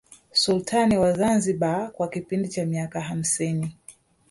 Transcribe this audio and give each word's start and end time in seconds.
Sultani 0.31 0.97
wa 0.97 1.13
Zanzibar 1.13 1.91
kwa 1.91 2.07
kipindi 2.07 2.49
cha 2.49 2.65
miaka 2.65 3.01
hamsini 3.01 3.75